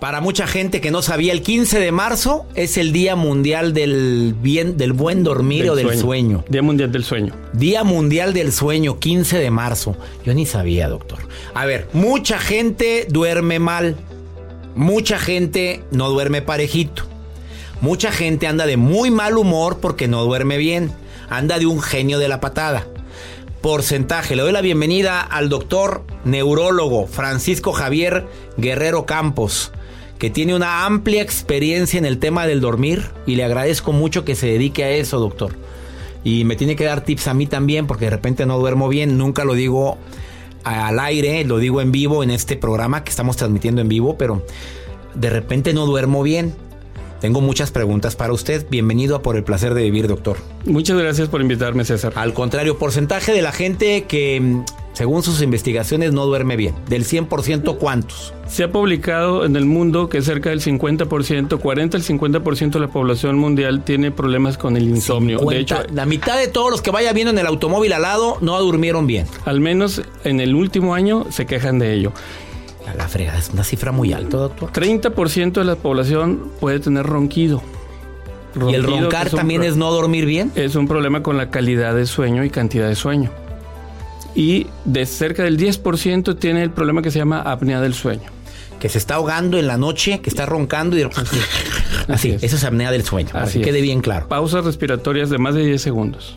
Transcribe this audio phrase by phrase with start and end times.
[0.00, 4.34] Para mucha gente que no sabía, el 15 de marzo es el Día Mundial del
[4.38, 6.44] bien del buen dormir o del sueño.
[6.48, 7.34] Día Mundial del Sueño.
[7.54, 9.96] Día Mundial del Sueño, 15 de marzo.
[10.24, 11.20] Yo ni sabía, doctor.
[11.54, 13.96] A ver, mucha gente duerme mal.
[14.74, 17.04] Mucha gente no duerme parejito.
[17.80, 20.92] Mucha gente anda de muy mal humor porque no duerme bien.
[21.30, 22.86] Anda de un genio de la patada.
[23.62, 24.36] Porcentaje.
[24.36, 28.26] Le doy la bienvenida al doctor neurólogo Francisco Javier
[28.58, 29.72] Guerrero Campos,
[30.18, 34.34] que tiene una amplia experiencia en el tema del dormir y le agradezco mucho que
[34.34, 35.52] se dedique a eso, doctor.
[36.24, 39.18] Y me tiene que dar tips a mí también porque de repente no duermo bien,
[39.18, 39.98] nunca lo digo
[40.64, 44.44] al aire, lo digo en vivo en este programa que estamos transmitiendo en vivo, pero
[45.14, 46.54] de repente no duermo bien.
[47.20, 48.66] Tengo muchas preguntas para usted.
[48.68, 50.36] Bienvenido a Por el Placer de Vivir, doctor.
[50.64, 52.12] Muchas gracias por invitarme, César.
[52.16, 56.74] Al contrario, porcentaje de la gente que, mm, según sus investigaciones, no duerme bien.
[56.88, 58.34] Del 100%, ¿cuántos?
[58.46, 62.92] Se ha publicado en el mundo que cerca del 50%, 40 al 50% de la
[62.92, 65.38] población mundial tiene problemas con el insomnio.
[65.38, 68.38] De hecho, la mitad de todos los que vaya viendo en el automóvil al lado
[68.40, 69.26] no durmieron bien.
[69.44, 72.12] al menos en el último año se quejan de ello.
[72.86, 74.72] A la fregada, es una cifra muy alta, doctor.
[74.72, 77.62] 30% de la población puede tener ronquido.
[78.68, 80.50] ¿Y el roncar también es no dormir bien?
[80.54, 83.30] Es un problema con la calidad de sueño y cantidad de sueño.
[84.34, 88.30] Y de cerca del 10% tiene el problema que se llama apnea del sueño.
[88.78, 91.38] Que se está ahogando en la noche, que está roncando y así.
[92.08, 92.42] Así es.
[92.42, 94.28] Eso es apnea del sueño, para Así que quede bien claro.
[94.28, 96.34] Pausas respiratorias de más de 10 segundos.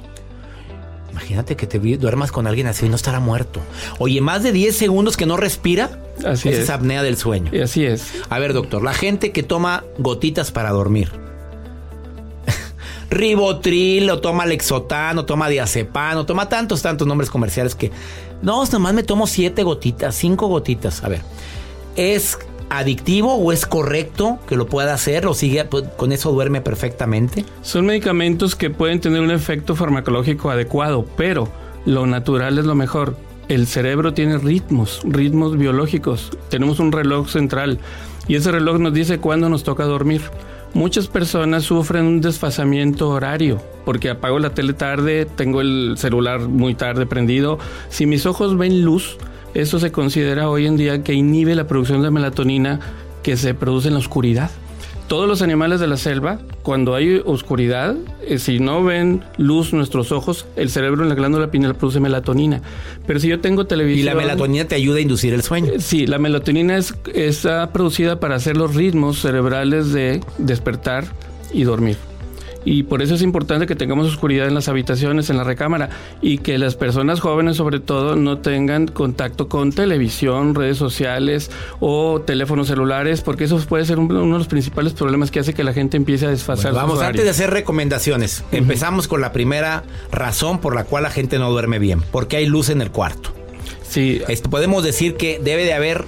[1.19, 3.59] Imagínate que te duermas con alguien así y no estará muerto.
[3.97, 6.63] Oye, más de 10 segundos que no respira, Así esa es.
[6.63, 7.51] es apnea del sueño.
[7.53, 8.13] Y así es.
[8.29, 11.11] A ver, doctor, la gente que toma gotitas para dormir.
[13.09, 17.91] Ribotril, o toma Lexotan, o toma diazepam, o toma tantos, tantos nombres comerciales que...
[18.41, 21.03] No, nomás me tomo siete gotitas, cinco gotitas.
[21.03, 21.21] A ver,
[21.97, 22.37] ¿es
[22.69, 27.45] adictivo o es correcto que lo pueda hacer o sigue pues, con eso duerme perfectamente?
[27.61, 31.49] Son medicamentos que pueden tener un efecto farmacológico adecuado, pero
[31.85, 33.15] lo natural es lo mejor.
[33.47, 36.31] El cerebro tiene ritmos, ritmos biológicos.
[36.49, 37.79] Tenemos un reloj central
[38.27, 40.21] y ese reloj nos dice cuándo nos toca dormir.
[40.75, 46.75] Muchas personas sufren un desfasamiento horario porque apago la tele tarde, tengo el celular muy
[46.75, 47.57] tarde prendido.
[47.89, 49.17] Si mis ojos ven luz,
[49.53, 52.79] eso se considera hoy en día que inhibe la producción de melatonina
[53.23, 54.51] que se produce en la oscuridad.
[55.07, 57.95] Todos los animales de la selva, cuando hay oscuridad,
[58.27, 62.61] eh, si no ven luz nuestros ojos, el cerebro en la glándula pineal produce melatonina.
[63.07, 64.05] Pero si yo tengo Y televisión...
[64.05, 65.73] la melatonina te ayuda a inducir el sueño.
[65.73, 71.05] Eh, Sí, la melatonina es, está producida para hacer los ritmos cerebrales de despertar
[71.51, 71.97] y dormir.
[72.65, 75.89] Y por eso es importante que tengamos oscuridad en las habitaciones, en la recámara,
[76.21, 82.19] y que las personas jóvenes sobre todo no tengan contacto con televisión, redes sociales o
[82.21, 85.63] teléfonos celulares, porque eso puede ser un- uno de los principales problemas que hace que
[85.63, 89.83] la gente empiece a desfasar Bueno, vamos, antes de hacer recomendaciones, empezamos con la primera
[90.11, 93.31] razón por la cual la gente no duerme bien, porque hay luz en el cuarto.
[93.87, 96.03] Sí, Este, podemos decir que debe de haber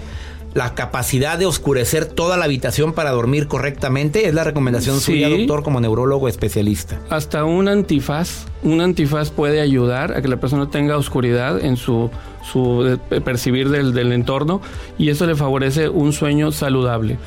[0.53, 4.27] la capacidad de oscurecer toda la habitación para dormir correctamente.
[4.27, 5.13] Es la recomendación Sí.
[5.13, 7.00] suya, doctor, como neurólogo especialista.
[7.09, 12.09] Hasta un antifaz, un antifaz puede ayudar a que la persona tenga oscuridad en su,
[12.51, 14.62] su eh, percibir del, del entorno
[14.98, 17.18] y eso le favorece un sueño saludable.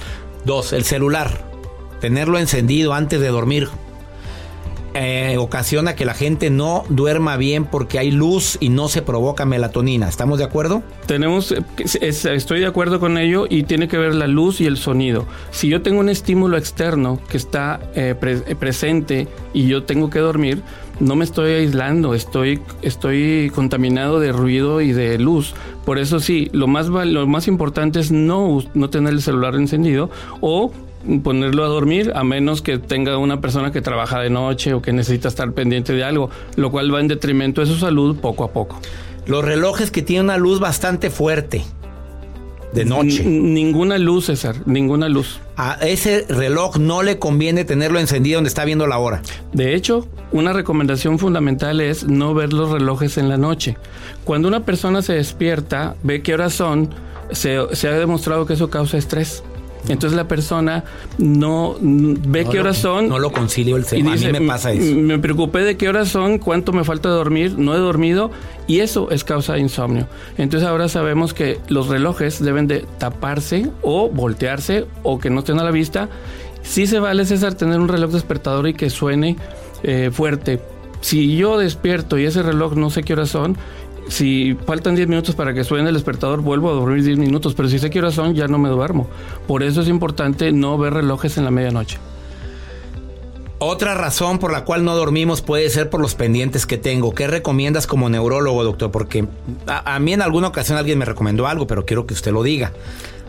[0.45, 1.45] Dos, el celular.
[2.01, 3.69] Tenerlo encendido antes de dormir.
[4.95, 9.45] Eh, ocasiona que la gente no duerma bien porque hay luz y no se provoca
[9.45, 10.09] melatonina.
[10.09, 10.83] ¿Estamos de acuerdo?
[11.07, 11.63] Tenemos, eh,
[12.01, 15.27] es- estoy de acuerdo con ello y tiene que ver la luz y el sonido.
[15.51, 20.21] Si yo tengo un estímulo externo que está eh, pre- presente y yo tengo que
[20.21, 20.63] dormir,
[21.01, 25.55] no me estoy aislando, estoy, estoy contaminado de ruido y de luz.
[25.85, 30.09] Por eso sí, lo más, lo más importante es no, no tener el celular encendido
[30.41, 30.71] o
[31.23, 34.93] ponerlo a dormir a menos que tenga una persona que trabaja de noche o que
[34.93, 38.53] necesita estar pendiente de algo, lo cual va en detrimento de su salud poco a
[38.53, 38.81] poco.
[39.27, 41.65] Los relojes que tienen una luz bastante fuerte
[42.73, 43.23] de noche.
[43.23, 45.41] N- ninguna luz, César, ninguna luz.
[45.57, 49.23] A ese reloj no le conviene tenerlo encendido donde está viendo la hora.
[49.53, 53.77] De hecho, una recomendación fundamental es no ver los relojes en la noche.
[54.25, 56.91] Cuando una persona se despierta, ve qué horas son,
[57.31, 59.45] se, se ha demostrado que eso causa estrés.
[59.89, 60.85] Entonces la persona
[61.19, 63.09] no ve No qué horas son.
[63.09, 64.13] No lo concilio el y tema.
[64.13, 64.83] A mí me pasa eso.
[64.83, 68.31] "M- Me preocupé de qué horas son, cuánto me falta dormir, no he dormido
[68.67, 70.07] y eso es causa de insomnio.
[70.39, 75.59] Entonces ahora sabemos que los relojes deben de taparse o voltearse o que no estén
[75.61, 76.09] a la vista.
[76.63, 79.37] Sí se vale, César, tener un reloj despertador y que suene
[79.83, 80.61] eh, fuerte.
[81.03, 83.59] Si yo despierto y ese reloj no sé qué horas son,
[84.09, 87.69] si faltan 10 minutos para que suene el despertador, vuelvo a dormir 10 minutos, pero
[87.69, 89.09] si sé qué horas son, ya no me duermo.
[89.47, 91.99] Por eso es importante no ver relojes en la medianoche.
[93.59, 97.15] Otra razón por la cual no dormimos puede ser por los pendientes que tengo.
[97.15, 98.91] ¿Qué recomiendas como neurólogo, doctor?
[98.91, 99.27] Porque
[99.67, 102.43] a, a mí en alguna ocasión alguien me recomendó algo, pero quiero que usted lo
[102.43, 102.73] diga.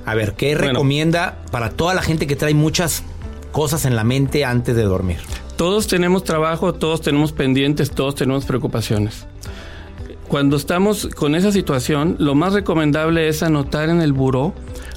[0.06, 0.70] A ver, ¿qué Bueno.
[0.74, 3.04] recomienda para toda la gente que trae muchas
[3.52, 5.18] cosas en la mente antes de dormir?
[5.56, 9.26] Todos tenemos trabajo, todos tenemos pendientes, todos tenemos preocupaciones.
[10.28, 14.54] Cuando estamos con esa situación, lo más recomendable es anotar en el buró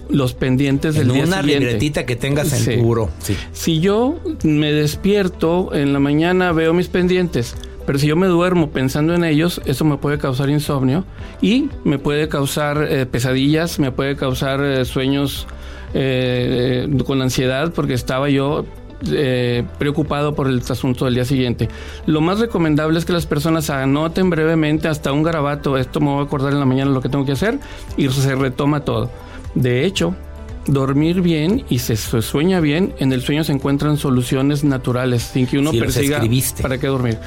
[0.09, 1.67] los pendientes del En día una siguiente.
[1.67, 2.77] libretita que tengas en Sí.
[2.77, 3.11] tu buró.
[3.19, 3.37] Sí.
[3.53, 7.55] Si yo me despierto en la mañana, veo mis pendientes,
[7.87, 11.05] pero si yo me duermo pensando en ellos, eso me puede causar insomnio
[11.43, 15.47] y me puede causar eh, pesadillas, me puede causar eh, sueños
[15.95, 18.65] eh, eh, con ansiedad porque estaba yo
[19.07, 21.69] eh, preocupado por el asunto del día siguiente.
[22.07, 26.21] Lo más recomendable es que las personas anoten brevemente hasta un garabato, esto me voy
[26.21, 27.59] a acordar en la mañana lo que tengo que hacer
[27.97, 29.11] y se retoma todo.
[29.55, 30.15] De hecho,
[30.67, 35.59] dormir bien y se sueña bien, en el sueño se encuentran soluciones naturales sin que
[35.59, 36.21] uno persiga
[36.61, 37.19] para qué dormir.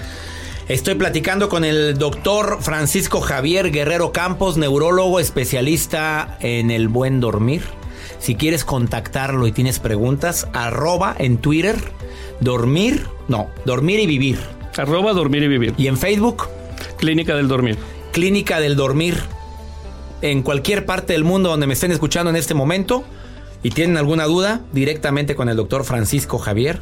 [0.68, 7.64] Estoy platicando con el doctor Francisco Javier Guerrero Campos, neurólogo especialista en el buen dormir.
[8.22, 11.76] Si quieres contactarlo y tienes preguntas, arroba en Twitter,
[12.40, 14.40] dormir, no, dormir y vivir.
[14.78, 15.74] Arroba dormir y vivir.
[15.78, 16.48] Y en Facebook,
[16.98, 17.78] Clínica del dormir.
[18.12, 19.18] Clínica del Dormir.
[20.22, 23.04] En cualquier parte del mundo donde me estén escuchando en este momento
[23.64, 26.80] y tienen alguna duda, directamente con el doctor Francisco Javier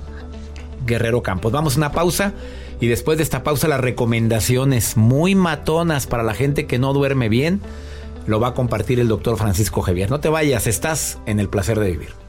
[0.86, 1.52] Guerrero Campos.
[1.52, 2.34] Vamos a una pausa
[2.82, 7.30] y después de esta pausa las recomendaciones muy matonas para la gente que no duerme
[7.30, 7.62] bien
[8.30, 10.10] lo va a compartir el doctor Francisco Javier.
[10.10, 12.29] No te vayas, estás en el placer de vivir.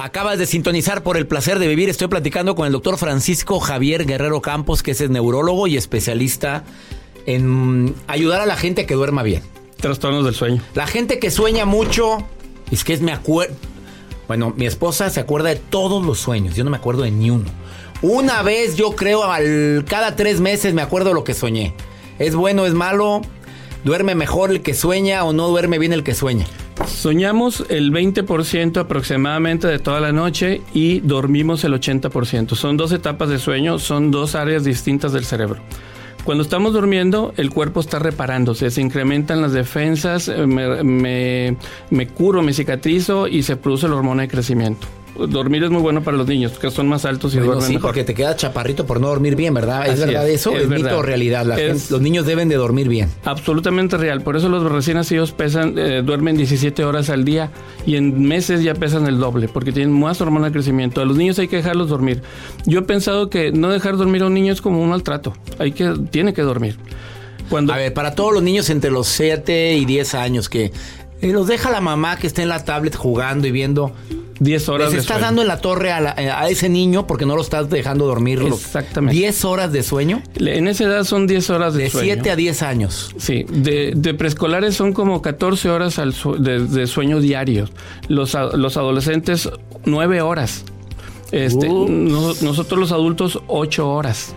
[0.00, 1.88] Acabas de sintonizar por el placer de vivir.
[1.88, 6.62] Estoy platicando con el doctor Francisco Javier Guerrero Campos, que es el neurólogo y especialista
[7.26, 9.42] en ayudar a la gente que duerma bien.
[9.76, 10.62] Trastornos del sueño.
[10.74, 12.18] La gente que sueña mucho,
[12.70, 13.56] es que es me acuerdo.
[14.28, 16.54] Bueno, mi esposa se acuerda de todos los sueños.
[16.54, 17.50] Yo no me acuerdo de ni uno.
[18.00, 21.74] Una vez, yo creo, al, cada tres meses me acuerdo lo que soñé.
[22.20, 23.22] ¿Es bueno, es malo?
[23.82, 26.46] ¿Duerme mejor el que sueña o no duerme bien el que sueña?
[26.88, 32.54] Soñamos el 20% aproximadamente de toda la noche y dormimos el 80%.
[32.54, 35.60] Son dos etapas de sueño, son dos áreas distintas del cerebro.
[36.24, 42.52] Cuando estamos durmiendo, el cuerpo está reparándose, se incrementan las defensas, eh, me, curo, me
[42.52, 44.86] cicatrizo y se produce la hormona de crecimiento.
[45.26, 47.74] Dormir es muy bueno para los niños, que son más altos y Bueno, duermen sí,
[47.74, 47.88] mejor.
[47.90, 49.86] porque te quedas chaparrito por no dormir bien, ¿verdad?
[49.86, 50.52] ¿Es Así verdad es, eso?
[50.54, 50.98] es ¿Es, mito verdad.
[50.98, 51.44] o realidad?
[51.46, 53.08] La Es- gente- los niños deben de dormir bien.
[53.24, 54.22] Absolutamente real.
[54.22, 57.50] Por eso los recién nacidos pesan, eh, duermen 17 horas al día
[57.86, 61.00] y en meses ya pesan el doble porque tienen más hormona de crecimiento.
[61.00, 62.22] A los niños hay que dejarlos dormir.
[62.66, 65.34] Yo he pensado que no dejar dormir a un niño es como un maltrato.
[65.58, 66.76] Hay que, tiene que dormir.
[67.50, 70.70] Cuando, A ver, para todos los niños entre los 7 y 10 años que
[71.20, 73.92] eh, los deja la mamá que está en la tablet jugando y viendo.
[74.40, 75.26] 10 horas Les de estás sueño.
[75.26, 78.06] dando en la torre a, la- eh, a ese niño porque no lo estás dejando
[78.06, 78.40] dormir.
[78.46, 79.16] Exactamente.
[79.18, 80.22] 10 horas de sueño.
[80.36, 82.14] En esa edad son 10 horas de, De sueño.
[82.14, 83.14] 7 a 10 años.
[83.18, 87.68] Sí, de, de preescolares son como 14 horas al su- de, de sueño diario.
[88.08, 89.48] Los, los adolescentes,
[89.84, 90.64] 9 horas.
[91.32, 91.88] Este, Uh.
[91.88, 94.34] no- nosotros los adultos, 8 horas.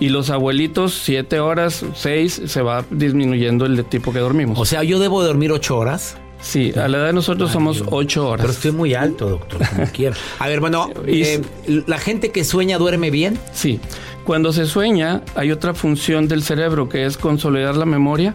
[0.00, 4.58] Y los abuelitos, 7 horas, 6, se va disminuyendo el de tipo que dormimos.
[4.58, 6.16] O sea, yo debo de dormir 8 horas.
[6.44, 8.44] Sí, a la edad de nosotros somos 8 horas.
[8.44, 9.60] Pero estoy muy alto, doctor,
[9.92, 10.14] como.
[10.38, 11.42] A ver, bueno, eh,
[11.86, 13.38] la gente que sueña duerme bien.
[13.52, 13.80] Sí,
[14.24, 18.34] cuando se sueña hay otra función del cerebro que es consolidar la memoria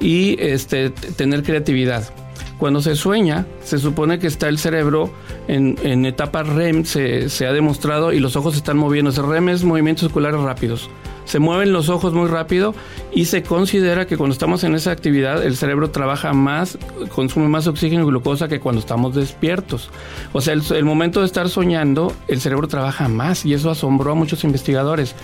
[0.00, 2.12] y este, tener creatividad.
[2.58, 5.12] Cuando se sueña, se supone que está el cerebro
[5.48, 9.10] en, en etapa REM, se, se ha demostrado, y los ojos se están moviendo.
[9.10, 10.88] El REM es movimientos oculares rápidos.
[11.24, 12.74] Se mueven los ojos muy rápido
[13.12, 16.78] y se considera que cuando estamos en esa actividad el cerebro trabaja más,
[17.14, 19.90] consume más oxígeno y glucosa que cuando estamos despiertos.
[20.32, 24.14] O sea, el, momento de estar soñando, el cerebro trabaja más y eso asombró a
[24.14, 25.14] muchos investigadores.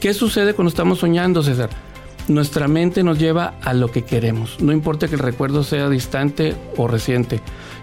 [0.00, 1.70] ¿Qué sucede cuando estamos soñando, César?
[2.28, 6.54] Nuestra mente nos lleva a lo que queremos, no importa que el recuerdo sea distante
[6.76, 7.40] o reciente.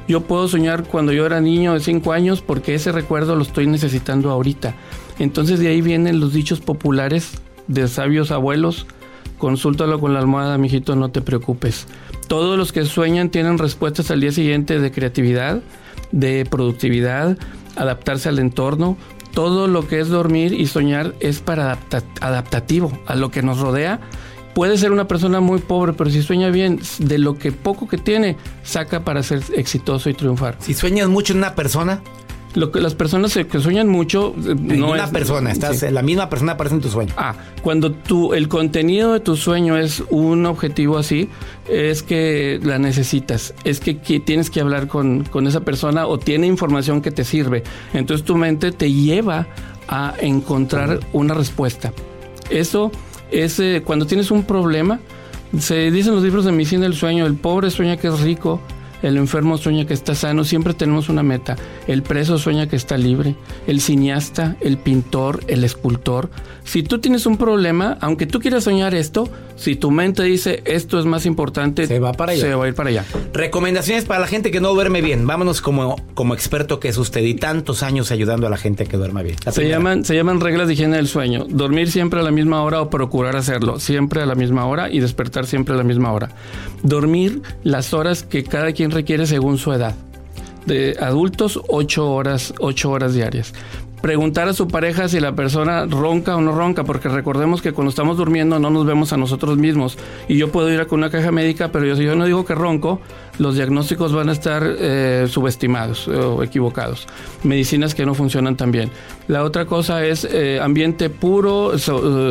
[0.07, 3.65] Yo puedo soñar cuando yo era niño de 5 años porque ese recuerdo lo estoy
[3.65, 4.75] necesitando ahorita.
[5.17, 8.85] Entonces de ahí vienen los dichos populares de sabios abuelos.
[9.37, 11.87] Consúltalo con la almohada, mijito, no te preocupes.
[12.27, 15.61] Todos los que sueñan tienen respuestas al día siguiente de creatividad,
[16.11, 17.37] de productividad,
[17.75, 18.97] adaptarse al entorno.
[19.33, 23.59] Todo lo que es dormir y soñar es para adapta- adaptativo a lo que nos
[23.59, 23.99] rodea.
[24.53, 27.97] Puede ser una persona muy pobre, pero si sueña bien, de lo que poco que
[27.97, 30.55] tiene, saca para ser exitoso y triunfar.
[30.59, 31.99] Si sueñas mucho en una persona,
[32.55, 35.87] Lo que las personas que sueñan mucho eh, en no una es persona, estás, sí.
[35.91, 37.13] la misma persona aparece en tu sueño.
[37.17, 41.29] Ah, cuando tu, el contenido de tu sueño es un objetivo así,
[41.69, 46.17] es que la necesitas, es que, que tienes que hablar con, con esa persona o
[46.17, 47.63] tiene información que te sirve.
[47.93, 49.47] Entonces tu mente te lleva
[49.87, 51.93] a encontrar una respuesta.
[52.49, 52.91] Eso
[53.31, 54.99] es eh, cuando tienes un problema,
[55.59, 58.59] se dicen los libros de medicina del sueño, el pobre sueña que es rico,
[59.07, 61.55] el enfermo sueña que está sano, siempre tenemos una meta.
[61.87, 63.35] El preso sueña que está libre,
[63.67, 66.29] el cineasta, el pintor, el escultor.
[66.63, 70.99] Si tú tienes un problema, aunque tú quieras soñar esto, si tu mente dice esto
[70.99, 72.41] es más importante, Se va para allá.
[72.41, 73.05] Se va a ir para allá.
[73.33, 75.27] Recomendaciones para la gente que no duerme bien.
[75.27, 78.97] Vámonos como, como experto que es usted y tantos años ayudando a la gente que
[78.97, 79.35] duerma bien.
[79.45, 79.77] La Se primera.
[79.77, 81.45] llaman, se llaman reglas de higiene del sueño.
[81.47, 84.99] Dormir siempre a la misma hora o procurar hacerlo siempre a la misma hora y
[84.99, 86.29] despertar siempre a la misma hora.
[86.83, 89.93] Dormir las horas que cada quien requiere según su edad.
[90.65, 93.53] De adultos, 8 horas, 8 horas diarias.
[94.01, 97.89] Preguntar a su pareja si la persona ronca o no ronca, porque recordemos que cuando
[97.89, 99.97] estamos durmiendo no nos vemos a nosotros mismos.
[100.27, 102.45] Y yo puedo ir a con una caja médica, pero yo, si yo no digo
[102.45, 102.99] que ronco,
[103.39, 107.07] los diagnósticos van a estar eh, subestimados eh, o equivocados.
[107.43, 108.91] Medicinas que no funcionan tan bien.
[109.27, 111.71] La otra cosa es eh, ambiente puro,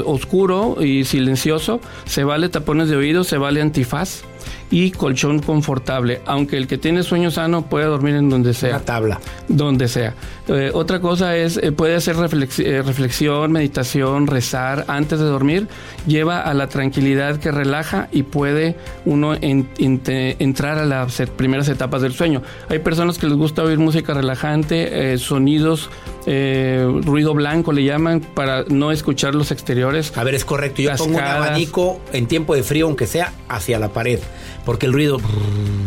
[0.06, 1.80] oscuro y silencioso.
[2.04, 4.23] Se vale tapones de oído, se vale antifaz
[4.71, 6.21] y colchón confortable.
[6.26, 8.71] Aunque el que tiene sueño sano puede dormir en donde sea.
[8.76, 9.21] Una tabla.
[9.49, 10.14] Donde sea.
[10.46, 15.68] Eh, otra cosa es, eh, puede hacer reflex- eh, reflexión, meditación, rezar antes de dormir.
[16.06, 22.02] Lleva a la tranquilidad que relaja y puede uno en- entrar a las primeras etapas
[22.02, 22.42] del sueño.
[22.68, 25.88] Hay personas que les gusta oír música relajante, sonidos,
[26.26, 30.16] ruido blanco le llaman, para no escuchar los exteriores.
[30.16, 30.82] A ver, es correcto.
[30.82, 34.18] Yo pongo un abanico en tiempo de frío, aunque sea hacia la pared.
[34.64, 35.18] Porque el ruido.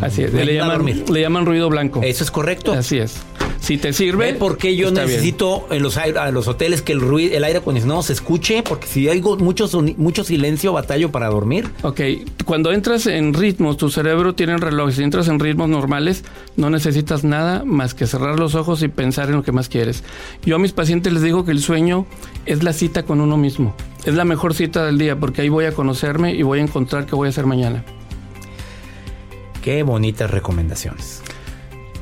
[0.02, 2.02] Así es, le llaman, le llaman ruido blanco.
[2.04, 2.74] Eso es correcto.
[2.74, 3.18] Así es.
[3.68, 4.32] Si te sirve.
[4.32, 5.06] ¿Ve por qué yo bien.
[5.06, 8.64] necesito en los, a los hoteles que el ruido, el aire acondicionado se escuche?
[8.64, 11.70] Porque si hay mucho, mucho silencio, batallo para dormir.
[11.82, 12.00] Ok,
[12.46, 14.94] cuando entras en ritmos, tu cerebro tiene un reloj.
[14.94, 16.24] Si entras en ritmos normales,
[16.56, 20.02] no necesitas nada más que cerrar los ojos y pensar en lo que más quieres.
[20.46, 22.06] Yo a mis pacientes les digo que el sueño
[22.46, 23.76] es la cita con uno mismo.
[24.06, 27.06] Es la mejor cita del día porque ahí voy a conocerme y voy a encontrar
[27.06, 27.84] qué voy a hacer mañana.
[29.62, 31.22] Qué bonitas recomendaciones.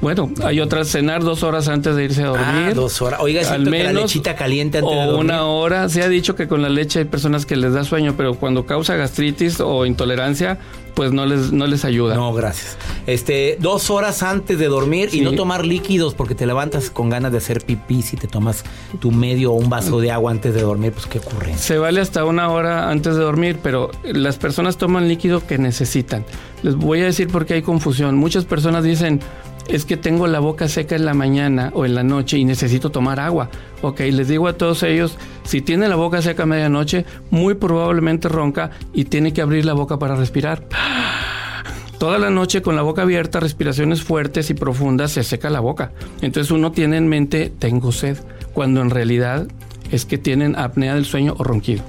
[0.01, 2.45] Bueno, hay otras, cenar dos horas antes de irse a dormir.
[2.47, 3.19] Ah, dos horas.
[3.21, 5.25] Oiga, al siento que la menos, lechita caliente antes o de dormir.
[5.25, 5.89] una hora.
[5.89, 8.65] Se ha dicho que con la leche hay personas que les da sueño, pero cuando
[8.65, 10.59] causa gastritis o intolerancia,
[10.95, 12.15] pues no les, no les ayuda.
[12.15, 12.77] No, gracias.
[13.05, 17.31] Este, dos horas antes de dormir y no tomar líquidos porque te levantas con ganas
[17.31, 18.63] de hacer pipí si te tomas
[18.99, 21.57] tu medio o un vaso de agua antes de dormir, pues qué ocurre.
[21.57, 26.25] Se vale hasta una hora antes de dormir, pero las personas toman líquido que necesitan.
[26.63, 28.15] Les voy a decir por qué hay confusión.
[28.15, 29.19] Muchas personas dicen,
[29.67, 32.91] es que tengo la boca seca en la mañana o en la noche y necesito
[32.91, 33.49] tomar agua.
[33.81, 38.29] Ok, les digo a todos ellos, si tiene la boca seca a medianoche, muy probablemente
[38.29, 40.63] ronca y tiene que abrir la boca para respirar.
[41.99, 45.91] Toda la noche con la boca abierta, respiraciones fuertes y profundas, se seca la boca.
[46.21, 48.17] Entonces uno tiene en mente, tengo sed,
[48.53, 49.47] cuando en realidad
[49.91, 51.83] es que tienen apnea del sueño o ronquido.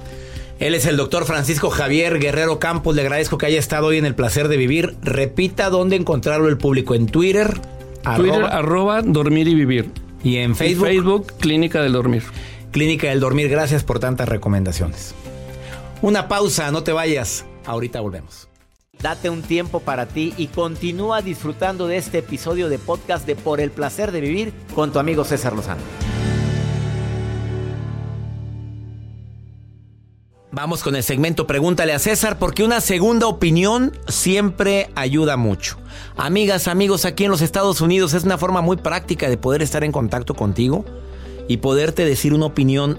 [0.58, 2.96] Él es el doctor Francisco Javier Guerrero Campos.
[2.96, 4.96] Le agradezco que haya estado hoy en el placer de vivir.
[5.02, 6.94] Repita dónde encontrarlo el público.
[6.94, 7.60] En Twitter,
[8.16, 9.90] Twitter, arroba, arroba dormir y vivir.
[10.22, 12.22] y en Facebook, Facebook, Facebook, Clínica del Dormir.
[12.72, 13.50] Clínica del Dormir.
[13.50, 15.14] Gracias por tantas recomendaciones.
[16.00, 17.44] Una pausa, no te vayas.
[17.66, 18.48] Ahorita volvemos.
[19.02, 23.60] Date un tiempo para ti y continúa disfrutando de este episodio de podcast de Por
[23.60, 25.82] el placer de vivir con tu amigo César Lozano.
[30.56, 35.76] Vamos con el segmento Pregúntale a César porque una segunda opinión siempre ayuda mucho.
[36.16, 39.84] Amigas, amigos, aquí en los Estados Unidos es una forma muy práctica de poder estar
[39.84, 40.86] en contacto contigo
[41.46, 42.98] y poderte decir una opinión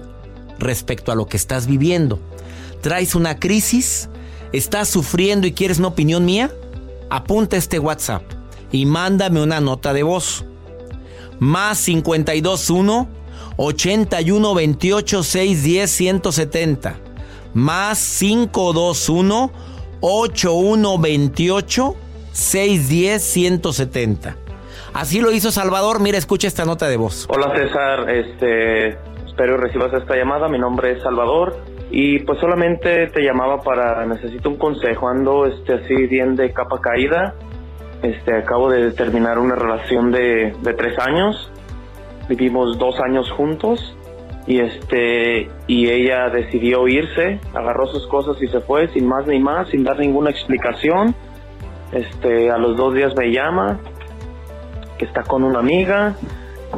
[0.60, 2.20] respecto a lo que estás viviendo.
[2.80, 4.08] ¿Traes una crisis?
[4.52, 6.52] ¿Estás sufriendo y quieres una opinión mía?
[7.10, 8.22] Apunta este WhatsApp
[8.70, 10.44] y mándame una nota de voz.
[11.40, 13.08] Más 521
[13.56, 17.07] 81 28 610 170
[17.58, 19.50] más 521
[20.00, 21.96] 8128
[22.32, 24.36] 610 170.
[24.94, 26.00] Así lo hizo Salvador.
[26.00, 27.26] Mira, escucha esta nota de voz.
[27.28, 28.96] Hola César, este,
[29.26, 30.48] espero recibas esta llamada.
[30.48, 31.56] Mi nombre es Salvador
[31.90, 35.08] y pues solamente te llamaba para necesito un consejo.
[35.08, 37.34] Ando este así bien de capa caída.
[38.02, 41.50] Este, acabo de terminar una relación de, de tres años.
[42.28, 43.97] Vivimos dos años juntos
[44.48, 49.38] y este y ella decidió irse, agarró sus cosas y se fue sin más ni
[49.38, 51.14] más, sin dar ninguna explicación.
[51.92, 53.78] Este, a los dos días me llama
[54.96, 56.16] que está con una amiga.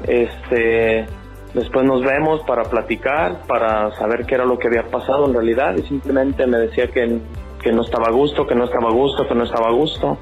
[0.02, 1.06] Este,
[1.54, 5.76] después nos vemos para platicar, para saber qué era lo que había pasado en realidad
[5.76, 7.20] y simplemente me decía que,
[7.62, 10.18] que no estaba a gusto, que no estaba a gusto, que no estaba a gusto.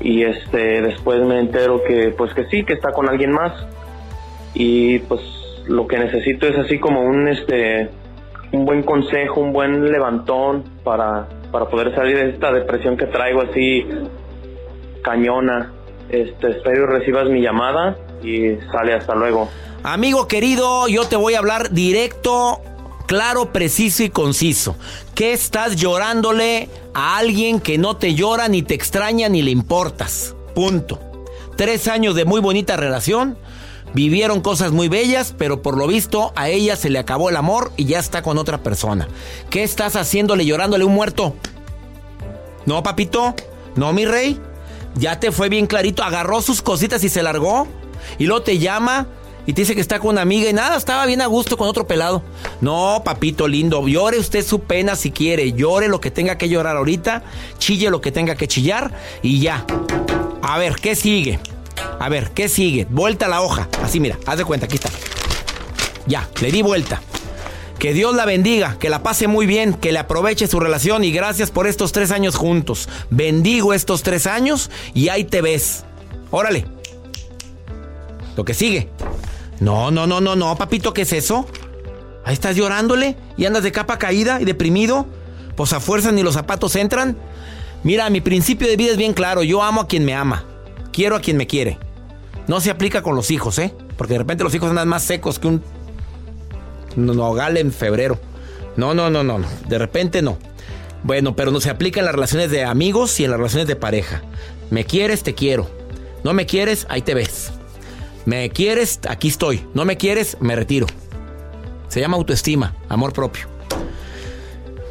[0.00, 3.52] Y este, después me entero que pues que sí, que está con alguien más.
[4.54, 7.90] Y pues lo que necesito es así como un este
[8.52, 13.42] un buen consejo, un buen levantón para, para poder salir de esta depresión que traigo
[13.42, 13.84] así
[15.02, 15.72] cañona.
[16.08, 19.48] Este, espero recibas mi llamada y sale hasta luego.
[19.82, 22.60] Amigo querido, yo te voy a hablar directo,
[23.06, 24.76] claro, preciso y conciso.
[25.14, 30.36] ¿Qué estás llorándole a alguien que no te llora, ni te extraña, ni le importas?
[30.54, 31.00] Punto.
[31.56, 33.36] Tres años de muy bonita relación.
[33.94, 37.72] Vivieron cosas muy bellas, pero por lo visto a ella se le acabó el amor
[37.76, 39.08] y ya está con otra persona.
[39.50, 41.34] ¿Qué estás haciéndole llorándole a un muerto?
[42.66, 43.34] No, papito.
[43.76, 44.40] No, mi rey.
[44.96, 46.02] Ya te fue bien clarito.
[46.02, 47.68] Agarró sus cositas y se largó.
[48.18, 49.06] Y luego te llama
[49.46, 51.68] y te dice que está con una amiga y nada, estaba bien a gusto con
[51.68, 52.22] otro pelado.
[52.60, 55.52] No, papito lindo, llore usted su pena si quiere.
[55.52, 57.22] Llore lo que tenga que llorar ahorita.
[57.58, 59.64] Chille lo que tenga que chillar y ya.
[60.42, 61.38] A ver, ¿qué sigue?
[62.00, 62.86] A ver, ¿qué sigue?
[62.90, 63.68] Vuelta la hoja.
[63.82, 64.90] Así, mira, haz de cuenta, aquí está.
[66.06, 67.00] Ya, le di vuelta.
[67.78, 71.12] Que Dios la bendiga, que la pase muy bien, que le aproveche su relación y
[71.12, 72.88] gracias por estos tres años juntos.
[73.10, 75.84] Bendigo estos tres años y ahí te ves.
[76.30, 76.66] Órale.
[78.36, 78.88] Lo que sigue.
[79.60, 81.46] No, no, no, no, no, papito, ¿qué es eso?
[82.24, 85.06] Ahí estás llorándole y andas de capa caída y deprimido.
[85.56, 87.16] Pues a fuerza ni los zapatos entran.
[87.82, 89.42] Mira, mi principio de vida es bien claro.
[89.42, 90.46] Yo amo a quien me ama.
[90.94, 91.76] Quiero a quien me quiere.
[92.46, 93.74] No se aplica con los hijos, ¿eh?
[93.96, 95.62] Porque de repente los hijos andan más secos que un
[96.94, 98.20] nogal en febrero.
[98.76, 99.46] No, no, no, no, no.
[99.66, 100.38] De repente no.
[101.02, 103.74] Bueno, pero no se aplica en las relaciones de amigos y en las relaciones de
[103.74, 104.22] pareja.
[104.70, 105.68] Me quieres, te quiero.
[106.22, 107.50] No me quieres, ahí te ves.
[108.24, 109.66] Me quieres, aquí estoy.
[109.74, 110.86] No me quieres, me retiro.
[111.88, 113.48] Se llama autoestima, amor propio.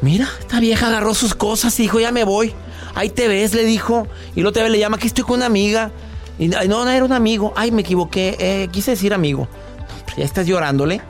[0.02, 2.54] Mira, esta vieja agarró sus cosas y dijo, ya me voy.
[2.94, 4.06] Ahí te ves, le dijo.
[4.34, 5.90] Y luego te ve, le llama, aquí estoy con una amiga.
[6.38, 7.52] Y no, no era un amigo.
[7.56, 8.36] Ay, me equivoqué.
[8.38, 9.48] eh, quise decir amigo.
[10.16, 11.00] Ya estás llorándole.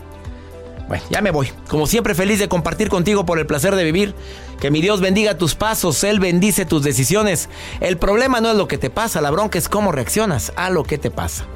[0.88, 1.50] Bueno, ya me voy.
[1.68, 4.14] Como siempre, feliz de compartir contigo por el placer de vivir.
[4.60, 7.48] Que mi Dios bendiga tus pasos, Él bendice tus decisiones.
[7.80, 10.84] El problema no es lo que te pasa, la bronca es cómo reaccionas a lo
[10.84, 11.46] que te pasa.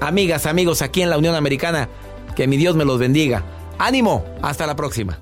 [0.00, 1.88] Amigas, amigos, aquí en la Unión Americana,
[2.34, 3.44] que mi Dios me los bendiga.
[3.78, 5.21] Ánimo, hasta la próxima.